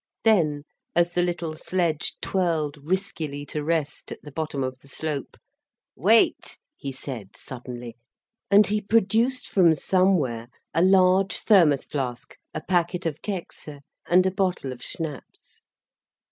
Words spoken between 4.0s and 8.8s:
at the bottom of the slope, "Wait!" he said suddenly, and